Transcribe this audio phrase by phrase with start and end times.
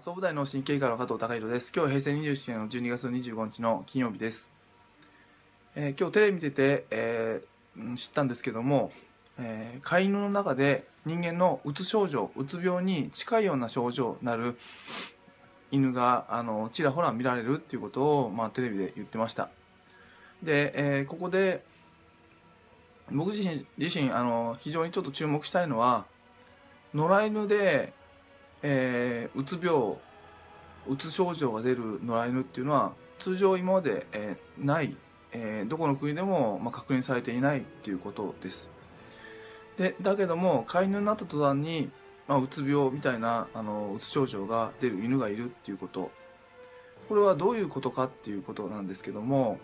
[0.00, 1.70] 総武大の神経科の加藤隆弘です。
[1.70, 4.50] 今日は平成27年の12月25日の金曜日です。
[5.74, 8.92] えー今日テレビ見てて、えー知ったんですけども、
[9.38, 14.56] えー飼い犬の中で人間のうつ症状、うつ病に近いような症状になる
[15.70, 19.50] 犬があのちらほら見られるっていうことを、まあ、テレビで言ってました。
[20.42, 21.62] で、えーここで
[23.12, 26.06] 僕自身自身あの非常にちょっと注目したいのは
[26.94, 27.92] 野良犬で
[28.66, 29.96] えーうつ病
[30.86, 34.96] うつ症状が出る野良犬っていうのは通常今まで、えーない、
[35.32, 38.70] えーどこの国でも、まあ、確認されていないっていうことです。
[39.76, 41.90] でだけども飼い犬になった途端に、
[42.26, 46.10] まあ、うつ病みたいなあのうつ症状が出る犬がいるっていうこと。
[47.08, 49.58] これはどういうことかっていうことなんですけども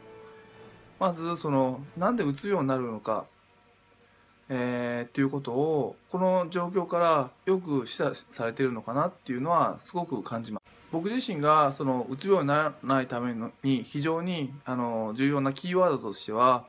[0.99, 3.25] まずそのなんでうつ病になるのか
[4.53, 10.71] えーっていうことをこの状況からよく示唆されてるのかなっていうのはすごく感じます。
[10.93, 16.65] 僕自身がそのうつ病にならないために非常にあの重要なキーワードとしては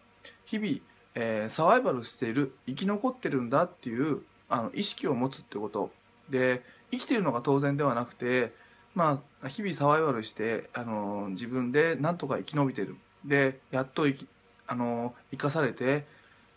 [0.45, 0.77] 日々、
[1.15, 5.91] えーサバイバルしている生き残ってるんだっていうあの意識を持つってこと。
[6.29, 8.53] で生きてるのが当然ではなくて
[8.93, 12.95] まあ日々サバイバルしてあの自分でなんとか生き延びてる。
[13.25, 14.27] でやっと生き
[14.67, 16.05] あの生かされて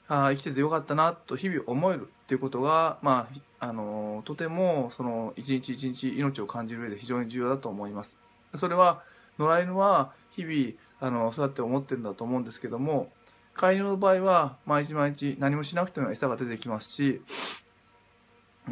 [0.08, 3.28] あ生きててよかったなと日々思えるっていうことが、ま
[3.60, 8.16] あ、あのとてもその一日一日命を感じる上で非常に重要だと思います。
[8.54, 9.02] それは
[9.38, 13.10] 野良犬は日々あのそうやって思ってるんだと思うんですけども
[13.54, 17.20] 飼い犬の場合は毎日毎日何もしなくても餌が出てきますし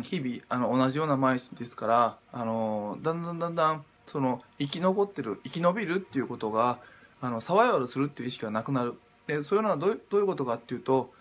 [0.02, 6.78] 日々あの同じような毎日ですからあのだんだんだんだんその生き残ってる生き延びるっていうことが
[7.20, 8.94] あのサバイバルするっていう意識がなくなる。
[9.26, 11.12] でそういうのはどうどういうことかっていうと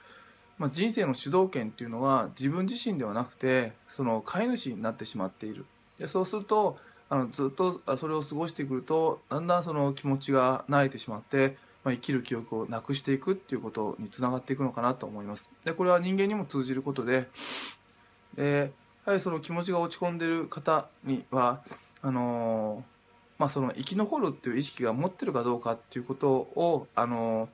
[0.62, 5.66] まあ、人生の主導権っていうのは自分自身ではなくてその飼い主になってしまっている。
[5.98, 6.78] でそうすると
[7.10, 15.50] あのずっとあそれを過ごしてくるとだんだんその気持ちが慣れてしまって、まあ、生きる記憶をなくしていくっていうことにつながっていくのかなと思います。
[15.66, 17.28] でこれは人間にも通じることで
[18.36, 18.72] で
[19.08, 21.64] やはりその気持ちが落ち込んでる方には
[22.04, 22.84] あの
[23.40, 27.50] まあその生き残るっていう意識が持ってるかどうかっていうことをあの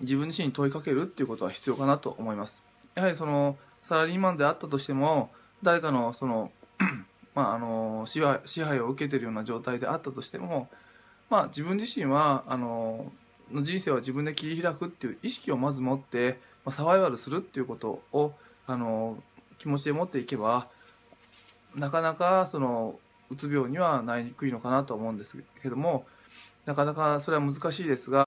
[0.00, 2.64] 自分自身に問いかけるっていうことは必要かなと思います。
[2.94, 5.30] やはりそのサラリーマンであったとしても
[5.62, 6.50] 誰かのその
[7.34, 10.68] まああの支配を受けてるような状態であったとしても
[11.30, 13.12] まあ自分自身はあの
[13.62, 18.32] 人生は自分で切り開くっていう意識をまず持って、まあ、サバイバルするっていうことを
[18.66, 19.22] あの
[19.58, 20.68] 気持ちで持っていけば
[21.74, 22.98] なかなかその
[23.30, 26.06] うつ病にはなりにくいのかなと思うんですけども
[26.64, 28.25] なかなかそれは難しいですが